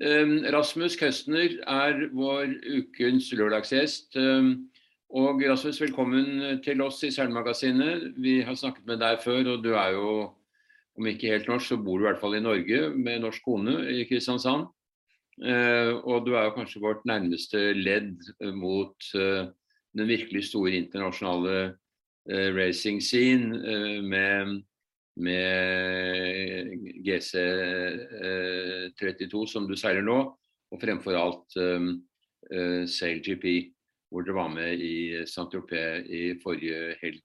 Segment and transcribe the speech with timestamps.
[0.00, 4.16] Ehm, Rasmus Køstner er vår ukens lørdagsgjest.
[4.16, 4.70] Ehm,
[5.10, 8.14] og Rasmus, velkommen til oss i Seilmagasinet.
[8.16, 10.30] Vi har snakket med deg før, og du er jo,
[10.96, 13.76] om ikke helt norsk, så bor du i hvert fall i Norge med norsk kone
[13.92, 14.70] i Kristiansand.
[15.44, 18.24] Ehm, og du er jo kanskje vårt nærmeste ledd
[18.56, 19.52] mot eh,
[19.92, 21.74] den virkelig store internasjonale
[22.30, 24.62] eh, racing scene eh, med
[25.20, 26.72] med eh,
[27.06, 30.18] GC32 eh, som du seiler nå,
[30.70, 31.90] og fremfor alt eh, um,
[32.52, 33.44] uh, SailGP,
[34.10, 37.22] hvor dere var med i Saint-Tropez i forrige helg.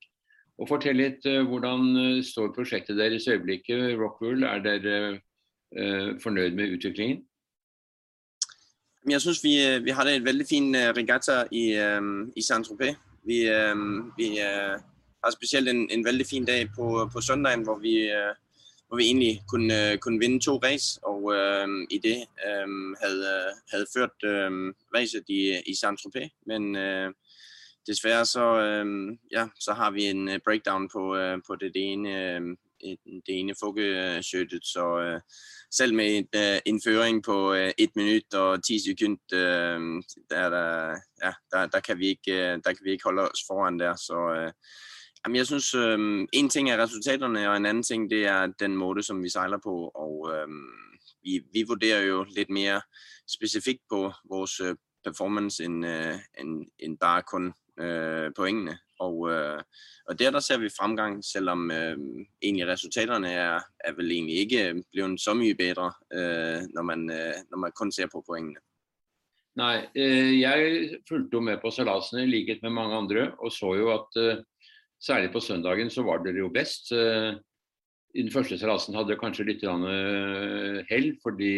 [0.61, 1.81] Og Fortell litt uh, hvordan
[2.25, 3.95] står prosjektet deres i øyeblikket.
[3.99, 7.19] Rockwool, er dere uh, fornøyd med utviklingen?
[9.05, 9.53] Jeg synes vi,
[9.85, 12.95] vi har det et veldig fin regatta i, um, i Saint-Tropez.
[13.25, 14.27] Vi, um, vi
[15.25, 18.35] uh, har specielt en, en veldig fin dag på, på søndagen, hvor vi, øh,
[18.87, 22.17] hvor vi egentlig kunne, øh, kunne vinde to race, og øh, i det
[22.47, 22.67] øh,
[23.01, 23.25] havde,
[23.71, 24.51] havde ført øh,
[24.95, 26.29] racet i, i Saint-Tropez.
[26.45, 27.13] Men øh,
[27.87, 28.85] desværre så, øh,
[29.31, 32.41] ja, så har vi en øh, breakdown på, øh, på det, det ene, øh,
[33.25, 35.21] det ene fukkeskøttet, så øh,
[35.71, 39.79] selv med et, øh, en føring på øh, 1 minut og 10 sekunder, øh,
[40.29, 43.43] der, der, ja, der, der, kan vi ikke, øh, der kan vi ikke holde os
[43.47, 44.51] foran der, så øh,
[45.25, 48.75] Jamen, jeg synes, øh, en ting er resultaterne, og en anden ting, det er den
[48.75, 49.91] måde, som vi sejler på.
[49.95, 50.47] Og øh,
[51.23, 52.81] vi, vi vurderer jo lidt mere
[53.27, 58.77] specifikt på vores øh, performance, end, øh, end, end bare kun øh, pointene.
[58.99, 59.61] Og, øh,
[60.07, 61.97] og der, der ser vi fremgang, selvom øh,
[62.41, 67.33] egentlig resultaterne er, er vel egentlig ikke blevet så mye bedre, øh, når, man, øh,
[67.51, 68.59] når man kun ser på pointene.
[69.55, 73.93] Nej, øh, jeg fulgte med på salasene i likhet med mange andre, og så jo
[73.93, 74.43] at øh,
[75.01, 76.91] Særlig på søndagen så var dere jo best.
[76.95, 77.35] Eh,
[78.15, 81.53] I den første seilasen hadde dere kanskje litt eh, hell, fordi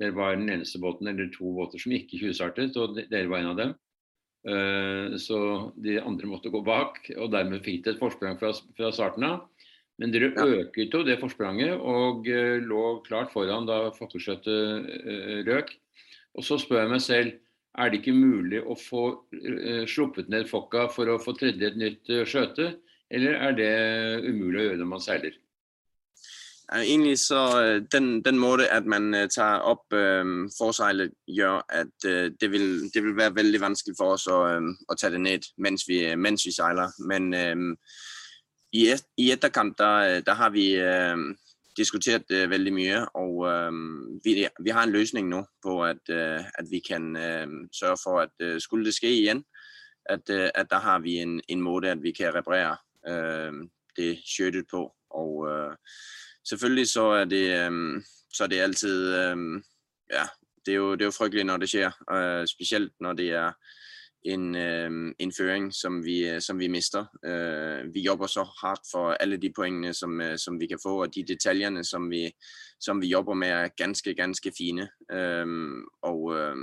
[0.00, 3.52] dere var den eneste båten eller to båter som ikke tjuvstartet, og dere var en
[3.52, 3.74] av dem.
[4.48, 5.38] Eh, så
[5.76, 9.44] de andre måtte gå bak, og dermed fikk dere et forsprang fra, fra starten av.
[10.00, 10.48] Men dere ja.
[10.64, 15.70] øket jo det forspranget og lå klart foran da fokkeskjøttet røk.
[16.34, 17.36] Og så spør jeg meg selv
[17.78, 21.80] er det ikke mulig å få uh, sluppet ned fokka for å få tredje et
[21.80, 22.74] nytt uh, skjøte,
[23.14, 23.72] eller er det
[24.28, 25.40] umulig å gjøre når man seiler?
[26.72, 32.32] Egentlig så eh, den, den måde, at man tager op øh, forsejlet, gør, at øh,
[32.40, 35.38] det, vil, det vil være veldig vanskeligt for os at, øh, at tage det ned,
[35.58, 36.88] mens vi, øh, mens vi sejler.
[37.08, 37.76] Men øhm, øh,
[38.72, 41.16] i, i etterkamp, der, der har vi øh,
[41.76, 43.72] diskuteret øh, det veldig mye, og øh,
[44.24, 48.20] vi, vi har en løsning nu på, at, øh, at vi kan øh, sørge for,
[48.20, 49.44] at øh, skulle det ske igen,
[50.06, 52.76] at, øh, at der har vi en, en måde, at vi kan reparere
[53.08, 53.52] øh,
[53.96, 54.94] det shirtet på.
[55.10, 55.76] Og øh,
[56.48, 58.02] selvfølgelig så er det, øh,
[58.34, 59.36] så er det altid, øh,
[60.12, 60.24] ja,
[60.66, 63.52] det er, jo, det er jo frygteligt, når det sker, øh, specielt når det er
[64.24, 67.04] en, øh, en føring, som vi, øh, som vi mister.
[67.24, 71.02] Øh, vi jobber så hardt for alle de pointene, som, øh, som vi kan få,
[71.02, 72.32] og de detaljerne, som vi,
[72.80, 74.88] som vi jobber med, er ganske, ganske fine.
[75.12, 75.46] Øh,
[76.02, 76.56] og øh,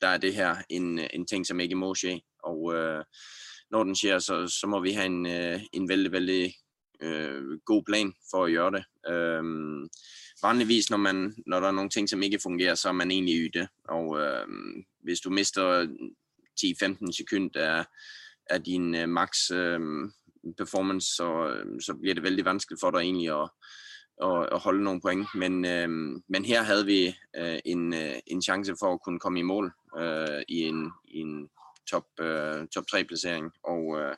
[0.00, 2.22] der er det her en, en ting, som ikke må ske.
[2.42, 3.04] Og øh,
[3.70, 6.54] når den sker, så, så må vi have en, øh, en vældig, vældig
[7.02, 8.84] øh, god plan for at gøre det.
[9.12, 9.44] Øh,
[10.42, 13.50] vanligvis, når, man, når der er nogle ting, som ikke fungerer, så er man egentlig
[13.54, 13.68] yde.
[13.88, 14.46] Og øh,
[15.02, 15.88] hvis du mister
[16.64, 17.84] 10-15 sekunder af,
[18.50, 19.80] af din uh, max uh,
[20.58, 23.50] performance, så, øh, så bliver det vældig vanskeligt for dig egentlig at,
[24.22, 25.26] at, at holde nogle point.
[25.34, 27.06] Men, uh, men her havde vi
[27.40, 31.18] uh, en, uh, en chance for at kunne komme i mål uh, i en, i
[31.18, 31.48] en
[31.90, 33.52] top, uh, top 3 placering.
[33.64, 34.14] Og uh,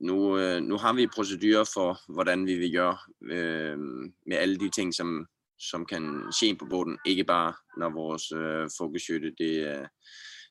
[0.00, 3.78] nu, uh, nu har vi procedurer for, hvordan vi vil gøre uh,
[4.26, 5.26] med alle de ting, som,
[5.58, 6.98] som kan ske på båden.
[7.06, 9.86] Ikke bare når vores øh, fokusskytte det, øh,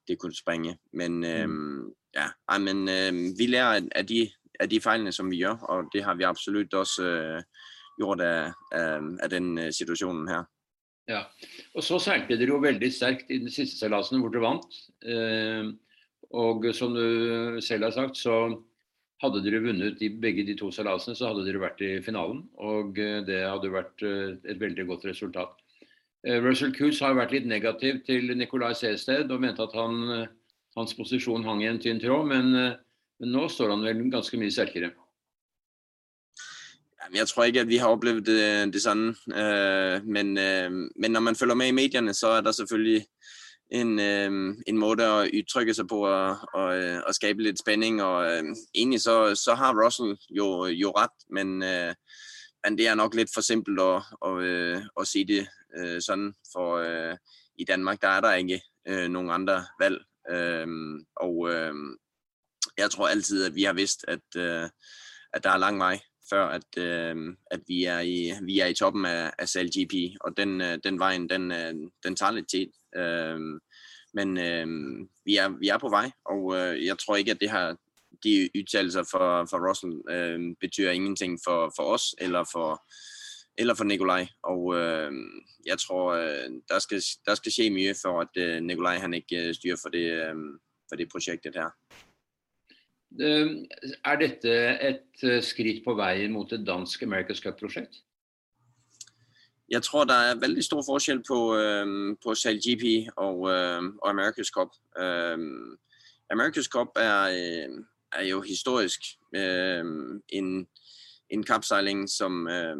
[0.07, 0.77] det kunne springe.
[0.93, 1.47] Men øh,
[2.15, 5.89] ja, ej, men øh, vi lærer af de, af de fejlene, som vi gør, og
[5.93, 7.41] det har vi absolut også øh,
[7.97, 10.43] gjort af, af, af den øh, situationen her.
[11.07, 11.21] Ja,
[11.75, 14.77] og så seilte dere jo veldig sterkt i den sidste seilasen hvor dere vant.
[15.03, 15.73] Eh,
[16.31, 18.63] og som du selv har sagt, så
[19.21, 22.45] hadde dere vunnet i begge de to seilasene, så hadde dere vært i finalen.
[22.53, 25.62] Og det hadde vært et veldig godt resultat.
[26.27, 30.27] Eh, Russell Coos har vært litt negativ til Nicolai Seested og mente at han, eh,
[30.77, 32.75] hans posisjon hang i en tynn tråd, men, eh,
[33.19, 34.93] men nå står han vel ganske mye sterkere.
[37.13, 39.15] Jeg tror ikke, at vi har oplevet det, det sådan,
[40.07, 40.33] men,
[40.95, 43.05] men når man følger med i medierne, så er der selvfølgelig
[43.71, 46.67] en, en måde at udtrykke sig på og, og,
[47.07, 48.43] og skabe lidt spænding, og
[48.75, 51.63] egentlig så, så har Russell jo, jo ret, men
[52.63, 56.33] men det er nok lidt for simpelt at, at, øh, at sige det øh, sådan,
[56.51, 57.17] for øh,
[57.55, 60.03] i Danmark der er der ikke øh, nogen andre valg.
[60.29, 60.67] Øh,
[61.15, 61.73] og øh,
[62.77, 64.69] jeg tror altid, at vi har vidst, at, øh,
[65.33, 65.99] at der er lang vej
[66.29, 67.15] før, at, øh,
[67.51, 70.99] at vi, er i, vi er i toppen af, af SalGP, og den, øh, den
[70.99, 71.73] vejen, den, øh,
[72.03, 72.67] den tager lidt tid.
[72.95, 73.39] Øh,
[74.13, 74.67] men øh,
[75.25, 77.77] vi, er, vi er på vej, og øh, jeg tror ikke, at det har
[78.23, 82.83] de udtalelser for, for Russell øh, betyder ingenting for, for os eller for,
[83.57, 84.27] eller for Nikolaj.
[84.43, 85.11] Og øh,
[85.65, 89.47] jeg tror, øh, der, skal, der skal ske mye for, at øh, Nikolaj han ikke
[89.47, 90.35] øh, styrer for det, øh,
[90.89, 91.69] for det projektet her.
[93.21, 93.51] Øh,
[94.05, 97.95] er dette et øh, skridt på vejen mot et dansk America's Cup-projekt?
[99.69, 102.33] Jeg tror, der er veldig stor forskel på, øh, på
[102.65, 104.69] GP og, øh, og America's Cup.
[104.97, 105.37] Øh,
[106.33, 107.85] America's Cup er, øh,
[108.15, 108.99] er jo historisk
[109.35, 109.85] øh,
[110.29, 110.67] en,
[111.29, 112.77] en kapsejling, som øh,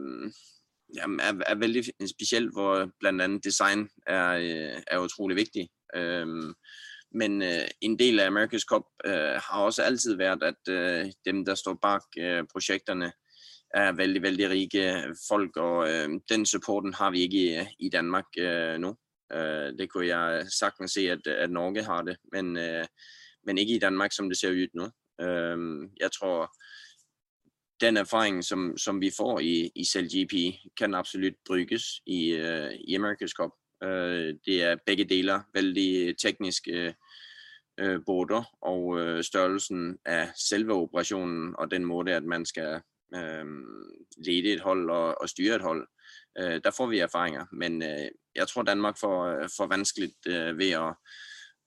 [0.96, 5.70] jamen, er, er vældig speciel, hvor blandt andet design er, øh, er utrolig vigtig.
[5.96, 6.28] Øh,
[7.12, 11.46] men øh, en del af America's Cup øh, har også altid været, at øh, dem,
[11.46, 13.12] der står bag øh, projekterne,
[13.74, 18.26] er vældig, vældig rige folk, og øh, den supporten har vi ikke i, i Danmark
[18.38, 18.96] øh, nu.
[19.34, 22.86] Øh, det kunne jeg sagtens se, at, at Norge har det, men, øh,
[23.44, 24.88] men ikke i Danmark, som det ser ud nu.
[25.22, 26.52] Øh, jeg tror,
[27.82, 32.96] den erfaring, som, som vi får i, i GP, kan absolut bruges i, øh, i
[32.96, 33.52] America's Cup.
[33.84, 36.94] Øh, det er begge deler vældig teknisk øh,
[37.80, 42.82] øh, border og øh, størrelsen af selve operationen og den måde, at man skal
[43.16, 43.46] øh,
[44.18, 45.88] lede et hold og, og styre et hold.
[46.38, 50.58] Øh, der får vi erfaringer, men øh, jeg tror Danmark får, øh, får vanskeligt øh,
[50.58, 50.96] ved at,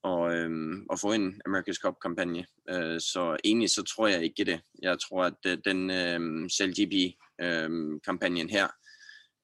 [0.06, 0.50] og, øh,
[0.92, 2.46] at få en America's Cup-kampagne.
[2.68, 4.60] Øh, så egentlig så tror jeg ikke det.
[4.82, 8.68] Jeg tror, at øh, den øh, CLGB-kampagnen øh, her,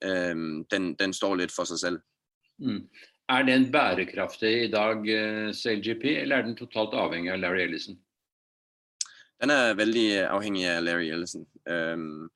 [0.05, 1.99] øh, den, den står lidt for sig selv.
[2.59, 2.89] Mm.
[3.29, 7.99] Er den bærekraftig i dag, uh, SailGP, eller er den totalt afhængig af Larry Ellison?
[9.41, 11.47] Den er vældig afhængig af Larry Ellison.
[11.69, 12.29] Øhm,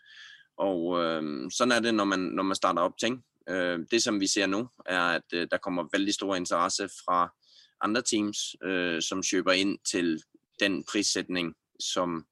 [0.59, 3.25] og øhm, sådan er det, når man, når man starter op ting.
[3.49, 7.35] Øh, det, som vi ser nu, er, at øh, der kommer vældig stor interesse fra
[7.81, 10.23] andre teams, øh, som køber ind til
[10.61, 12.27] den prissætning, som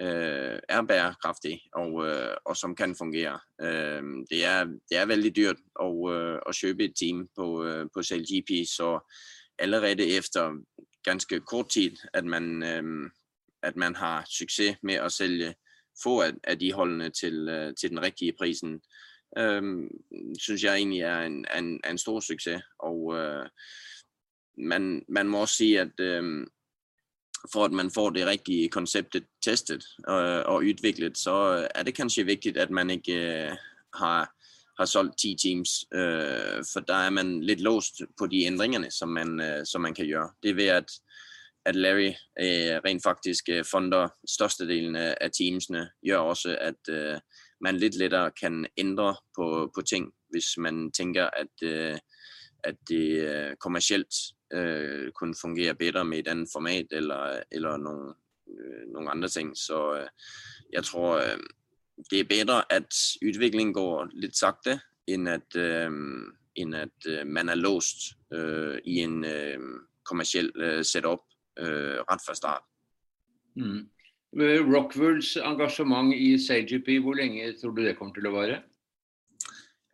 [0.00, 3.40] øh, er bærekraftig og, øh, og som kan fungere.
[3.60, 7.86] Øh, det, er, det er vældig dyrt at, øh, at købe et team på, øh,
[7.94, 9.12] på GP, så
[9.58, 10.52] allerede efter
[11.04, 13.10] ganske kort tid, at man, øh,
[13.62, 15.54] at man har succes med at sælge
[16.02, 18.80] få af, af de holdene til, øh, til den rigtige prisen,
[19.38, 19.62] øh,
[20.38, 22.62] synes jeg egentlig er en, en, en stor succes.
[22.78, 23.48] Og øh,
[24.58, 26.46] man, man må også sige, at øh,
[27.52, 32.24] for at man får det rigtige konceptet testet og, og udviklet, så er det kanskje
[32.24, 33.50] vigtigt, at man ikke øh,
[33.94, 34.32] har,
[34.78, 39.08] har solgt 10 teams, øh, for der er man lidt låst på de ændringerne, som
[39.08, 40.30] man, øh, som man kan gøre.
[40.42, 40.90] Det er ved, at,
[41.64, 47.18] at Larry øh, rent faktisk øh, fonder størstedelen af, af teamsene, gør også, at øh,
[47.60, 51.98] man lidt lettere kan ændre på, på ting, hvis man tænker, at, øh,
[52.66, 54.14] at det øh, kommercielt
[54.52, 58.14] øh, kunne fungere bedre med et andet format eller, eller nogle,
[58.48, 59.56] øh, nogle andre ting.
[59.56, 60.08] Så øh,
[60.72, 61.38] jeg tror, øh,
[62.10, 62.94] det er bedre, at
[63.26, 65.90] udviklingen går lidt sagte, end at, øh,
[66.54, 67.96] end at øh, man er låst
[68.32, 69.58] øh, i en øh,
[70.04, 71.20] kommersiel øh, setup
[71.58, 72.62] øh, ret fra start.
[73.56, 73.88] Mm.
[74.74, 78.62] Rockwools engagement i CGP, hvor længe tror du det kommer til at være?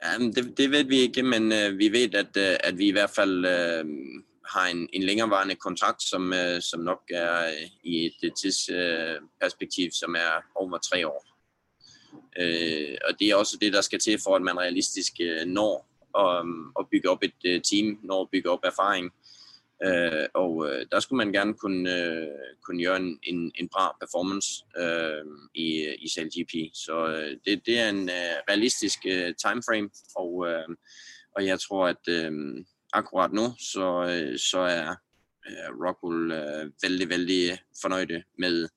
[0.04, 2.92] Ja, det, det ved vi ikke, men øh, vi ved, at, øh, at vi i
[2.92, 3.84] hvert fald øh,
[4.52, 9.92] har en, en længerevarende kontrakt, som, øh, som nok er øh, i et tidsperspektiv, øh,
[9.92, 11.26] som er over tre år.
[12.38, 15.88] Øh, og det er også det, der skal til for, at man realistisk øh, når
[16.18, 16.46] at,
[16.80, 19.12] at bygge op et øh, team, når at bygge op erfaring.
[19.84, 22.28] Øh, og øh, der skulle man gerne kunne, øh,
[22.64, 24.48] kunne gøre en, en, en bra performance
[24.78, 25.24] øh,
[25.54, 26.74] i, i CLGP.
[26.74, 30.68] Så øh, det, det er en øh, realistisk øh, timeframe, og, øh,
[31.36, 32.32] og jeg tror, at øh,
[32.92, 34.88] akkurat nu, så, øh, så er
[35.46, 38.68] øh, Rockwool øh, vældig, vældig fornøjde med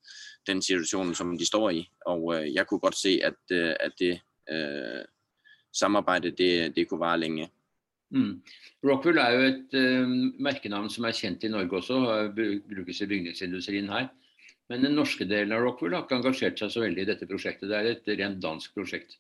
[0.48, 1.90] den situation, som de står i.
[2.06, 5.06] Og øh, jeg kunne godt se, at, øh, at det øh,
[5.74, 7.50] samarbejde, det, det kunne vare længe.
[8.14, 8.42] Mm.
[8.86, 10.14] Rockwool er jo et uh,
[10.46, 14.10] merkenavn som er kjent i Norge også, og brukes i bygningsindustrien her.
[14.70, 17.70] Men den norske delen av Rockwool har ikke engasjert seg så veldig i dette prosjektet.
[17.70, 19.20] Det er et rent dansk prosjekt.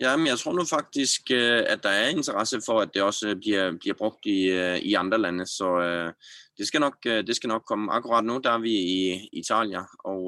[0.00, 3.76] Jamen, jeg tror nu faktisk, eh, at der er interesse for, at det også bliver,
[3.80, 6.12] bliver brugt i, eh, i andre lande, så øh,
[6.58, 7.92] det, skal nok, det skal nok komme.
[7.92, 10.26] Akkurat nu, der er vi i Italien og,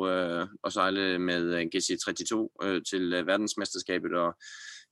[0.62, 2.34] og sejle med GC32
[2.90, 4.34] til verdensmesterskabet, og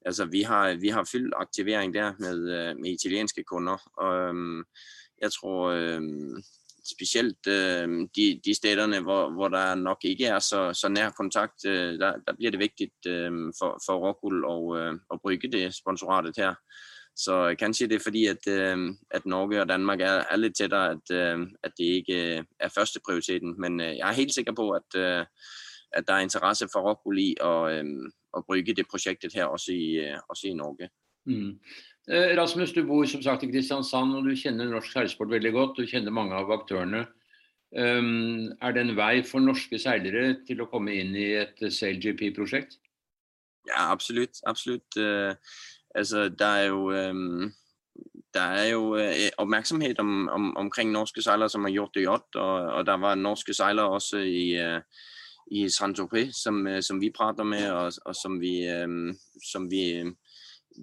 [0.06, 4.64] altså, vi har, vi har fyldt aktivering der med, øh, med italienske kunder, og øhm,
[5.22, 6.42] jeg tror, øhm,
[6.94, 11.64] specielt øh, de, de stederne, hvor, hvor der nok ikke er så, så nær kontakt,
[11.66, 15.74] øh, der, der bliver det vigtigt øh, for, for Rockwool og, øh, at brygge det
[15.74, 16.54] sponsoratet her.
[17.16, 18.78] Så kanskje det er fordi, at, øh,
[19.10, 22.68] at Norge og Danmark er, er lidt tættere, at, øh, at det ikke øh, er
[22.68, 23.60] første prioriteten.
[23.60, 25.26] Men øh, jeg er helt sikker på, at, øh,
[25.96, 29.88] at der er interesse for Rockwool at, øh, at brygge det projektet her også i,
[30.04, 30.88] øh, også i Norge.
[31.26, 31.58] Mm.
[32.08, 35.78] Eh, Rasmus, du bor som sagt i Kristiansand, og du kjenner norsk seilsport veldig godt.
[35.78, 37.06] Du kjenner mange av aktørene.
[37.76, 42.78] Um, er det en vei for norske seilere til å komme inn i et SailGP-prosjekt?
[43.66, 44.38] Ja, absolutt.
[44.46, 44.86] absolutt.
[44.94, 45.34] Uh,
[45.94, 47.50] altså, der er jo, um,
[48.34, 52.38] der er jo uh, oppmerksomhet om, om, omkring norske seilere som har gjort det godt.
[52.38, 54.78] Og, og der var norske seilere også i, uh,
[55.50, 59.14] i Saint-Tropez som, øh, som, vi prater med, og, og som vi, øh,
[59.52, 60.06] som vi øh,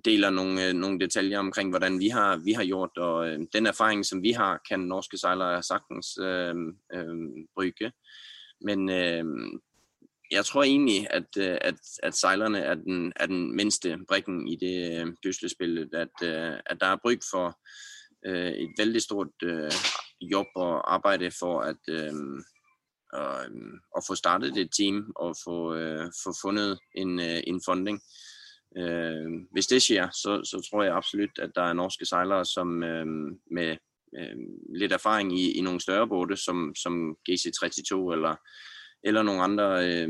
[0.05, 3.65] deler nogle, øh, nogle detaljer omkring, hvordan vi har, vi har gjort, og øh, den
[3.65, 6.55] erfaring, som vi har, kan norske sejlere sagtens øh,
[6.93, 7.15] øh,
[7.55, 7.91] brygge.
[8.62, 9.25] Men øh,
[10.32, 14.55] jeg tror egentlig, at, øh, at, at sejlerne er den, er den mindste brikken i
[14.55, 17.60] det øh, puslespil, at, øh, at der er bryg for
[18.25, 19.72] øh, et vældig stort øh,
[20.22, 22.13] job og arbejde for at, øh,
[23.13, 27.62] at, at øhm, få startet et team og få, øh, få fundet en, øh, en
[27.65, 28.01] funding.
[28.77, 32.84] Øh, hvis det sker, så, så tror jeg absolut, at der er norske sejlere, som
[32.84, 33.05] øh,
[33.51, 33.77] med
[34.17, 34.36] øh,
[34.75, 38.36] lidt erfaring i, i nogle større både, som, som GC32 eller,
[39.03, 40.10] eller nogle andre øh,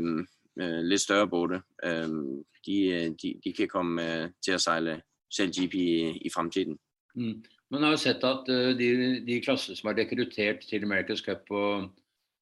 [0.60, 5.02] øh, lidt større både, øhm, øh, de, de, de kan komme øh, til at sejle
[5.30, 6.78] selv GP i, i fremtiden.
[7.14, 7.44] Mm.
[7.70, 8.88] Man har jo sett at uh, de,
[9.26, 11.90] de klasser som er rekruttert til America's Cup og,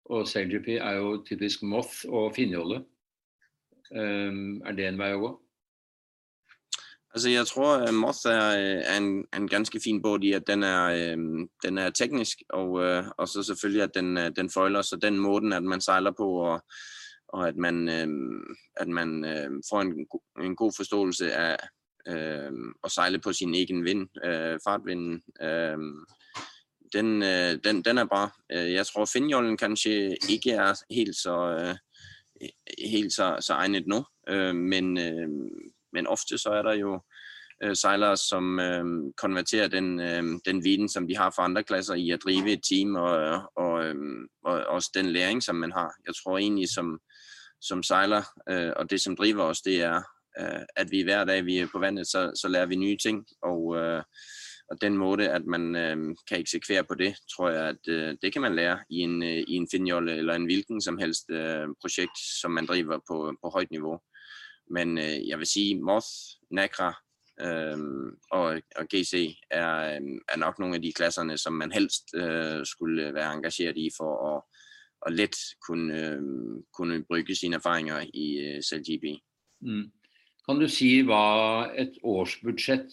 [0.05, 2.85] og SailGP, er jo typisk Moth og finjolle.
[3.93, 5.33] Um, ehm, er det en vei å gå?
[7.15, 10.47] Altså, jeg tror, at Moth er, øh, er, en, en ganske fin båd i, at
[10.47, 14.51] den er, øh, den er teknisk, og, øh, og så selvfølgelig, at den, øh, den
[14.51, 16.63] føjler så den måden, at man sejler på, og,
[17.29, 18.09] og at man, øh,
[18.77, 20.07] at man øh, får en,
[20.45, 21.57] en god forståelse af
[22.09, 22.53] øh,
[22.85, 25.23] at sejle på sin egen vind, øh, fartvinden.
[25.43, 25.79] Øh,
[26.93, 28.31] den, øh, den, den er bare.
[28.53, 31.75] Øh, jeg tror, Finjollen kanskje ikke er helt så, øh,
[32.79, 35.29] helt så, så egnet nu, øh, men øh,
[35.93, 37.01] men ofte så er der jo
[37.63, 38.85] øh, sejlere, som øh,
[39.17, 42.61] konverterer den, øh, den viden, som de har fra andre klasser i at drive et
[42.71, 43.97] team, og, og, øh,
[44.45, 45.91] og også den læring, som man har.
[46.07, 47.01] Jeg tror egentlig, som,
[47.61, 50.03] som sejler, øh, og det som driver os, det er,
[50.41, 53.27] øh, at vi hver dag, vi er på vandet, så, så lærer vi nye ting,
[53.43, 54.03] og, øh,
[54.73, 58.33] og den måde, at man øh, kan eksekvere på det, tror jeg, at øh, det
[58.33, 61.69] kan man lære i en, øh, i en finjolle eller en hvilken som helst øh,
[61.81, 64.01] projekt, som man driver på, på højt niveau.
[64.71, 66.07] Men øh, jeg vil sige, Moth,
[66.51, 66.95] Nakra
[67.41, 67.79] øh,
[68.31, 72.67] og, og GC er, øh, er nok nogle af de klasserne, som man helst øh,
[72.67, 74.43] skulle være engageret i for at,
[75.03, 75.37] og let
[75.69, 76.23] kunne, øh,
[76.77, 79.05] kunne brygge sine erfaringer i øh, SailGP.
[79.61, 79.93] Mm.
[80.49, 82.89] Kan du sige, hvad et årsbudget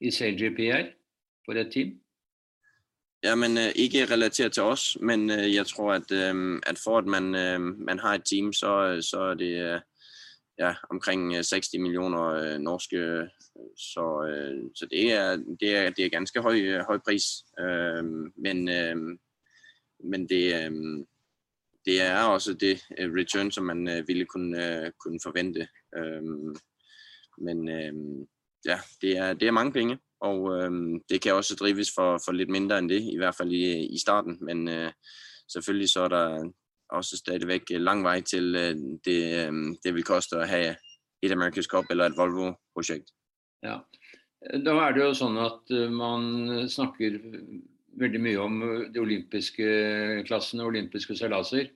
[0.00, 0.99] i SailGP er
[1.52, 2.00] for et team?
[3.24, 7.06] Jamen, øh, ikke relateret til os, men øh, jeg tror, at, øh, at for at
[7.06, 9.74] man, øh, man har et team, så, så er det...
[9.74, 9.80] Øh,
[10.58, 13.28] ja, omkring øh, 60 millioner øh, norske, øh,
[13.76, 17.24] så, øh, så det, er, det, er, det er ganske høj, øh, høj pris.
[17.60, 18.04] Øh,
[18.36, 19.18] men øh,
[20.04, 21.04] men det, øh,
[21.84, 25.68] det er også det øh, return, som man øh, ville kunne, øh, kunne forvente.
[25.96, 26.22] Øh,
[27.38, 28.26] men øh,
[28.64, 30.70] ja, det er, det er mange penge, og øh,
[31.08, 33.98] det kan også drives for, for lidt mindre end det, i hvert fald i, i
[33.98, 34.38] starten.
[34.40, 34.92] Men øh,
[35.48, 36.50] selvfølgelig så er der,
[36.90, 38.74] også stadigvæk øh, lang vej til øh,
[39.04, 39.52] det, øh,
[39.84, 40.76] det vil koste at have
[41.22, 43.10] et America's Cup eller et Volvo-projekt.
[43.62, 43.78] Ja,
[44.64, 47.18] da er det jo sånn at øh, man snakker
[48.00, 49.66] veldig mye om øh, de olympiske
[50.26, 51.68] klassene, olympiske seilaser.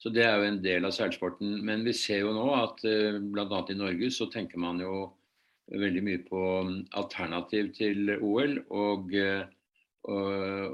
[0.00, 1.58] Så det er jo en del av seilsporten.
[1.64, 3.58] Men vi ser jo nå at bl.a.
[3.68, 5.10] i Norge så tenker man jo
[5.68, 8.58] veldig mye på um, alternativ til OL.
[8.70, 9.16] Uh, og
[10.04, 10.24] og,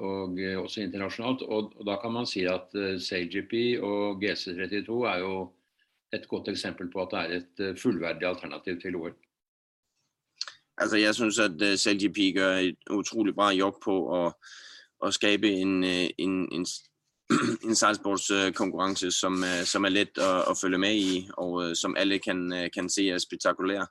[0.02, 1.43] og også internasjonalt.
[1.43, 5.52] Og, og, da kan man si at uh, og GC32 er jo
[6.12, 9.14] et godt eksempel på at det er et uh, fullverdig alternativ til OL.
[10.78, 14.33] Altså, jeg synes, at uh, SailGP gør et utrolig bra jobb på å,
[15.00, 16.66] å skape en, en, en,
[17.66, 22.52] en sejlsportskonkurrence, som, som er let at, at følge med i, og som alle kan,
[22.75, 23.88] kan se er spektakulær.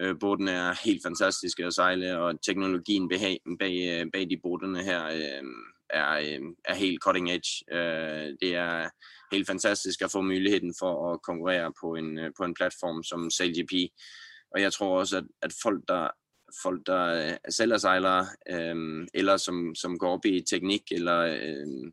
[0.00, 4.82] Øh, båden er helt fantastiske at sejle, og teknologien bag, bag, øh, bag de bådene
[4.82, 5.44] her øh,
[5.90, 7.64] er, øh, er helt cutting edge.
[7.72, 8.88] Øh, det er
[9.32, 13.30] helt fantastisk at få muligheden for at konkurrere på en, øh, på en platform som
[13.30, 13.72] SailGP.
[14.50, 16.08] Og jeg tror også, at, at folk, der
[16.62, 21.18] folk, der øh, selv er sejlere, øh, eller som, som går op i teknik, eller
[21.18, 21.92] øh,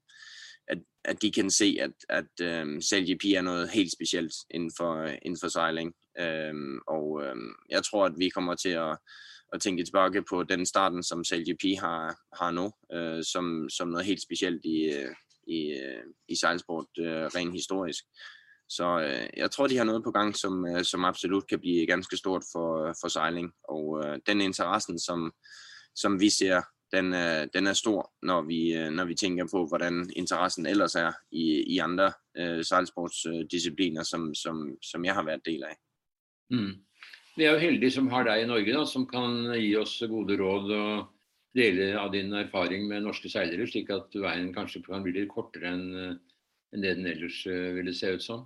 [0.67, 5.03] at, at de kan se, at, at øh, SailGP er noget helt specielt inden for,
[5.03, 5.93] øh, inden for sejling.
[6.19, 6.53] Øh,
[6.87, 8.97] og øhm, jeg tror, at vi kommer til at,
[9.53, 14.05] at tænke tilbage på den starten, som CLGP har, har nu, øh, som, som noget
[14.05, 15.15] helt specielt i, øh,
[15.47, 18.03] i, øh, i sejlsport, øh, rent historisk.
[18.69, 21.87] Så øh, jeg tror, de har noget på gang, som, øh, som absolut kan blive
[21.87, 23.53] ganske stort for, for sejling.
[23.63, 25.33] Og øh, den interessen, som,
[25.95, 29.65] som vi ser, den, øh, den er stor, når vi, øh, når vi tænker på,
[29.67, 35.45] hvordan interessen ellers er i, i andre øh, sejlsportsdiscipliner, som, som, som jeg har været
[35.45, 35.75] del af.
[36.51, 36.81] Mm.
[37.37, 40.37] Vi er jo heldige som har dig i Norge, da, som kan gi oss gode
[40.37, 41.07] råd og
[41.57, 45.71] dele av din erfaring med norske seilere, slik at veien kanskje kan bli litt kortere
[45.73, 45.89] enn
[46.73, 48.45] en det den ellers eh, ville se ut som.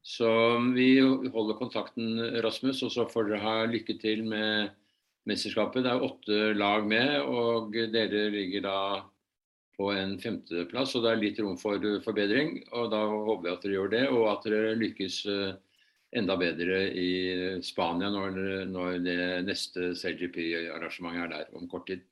[0.00, 4.70] Så um, vi holder kontakten, Rasmus, og så får dere ha lykke til med
[5.28, 5.84] mesterskapet.
[5.84, 8.78] Det er åtte lag med, og dere ligger da
[9.76, 10.94] på en femteplass.
[10.96, 12.62] Og det er litt rom for forbedring.
[12.72, 15.52] Og da håper vi at dere gjør det, og at dere lykkes eh,
[16.16, 17.10] enda bedre i
[17.62, 18.38] Spania når,
[18.70, 22.02] når det neste CGP-arrangementet er der om kort tid.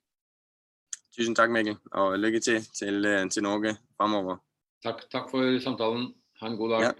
[1.15, 4.39] Tusind tak Mikkel, og lykke til til, eh, til Norge fremover.
[4.83, 6.13] Takk, takk for samtalen.
[6.39, 6.81] Ha en god dag.
[6.81, 6.91] Ja.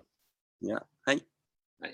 [0.61, 1.21] Ja, hej.
[1.83, 1.93] Hej.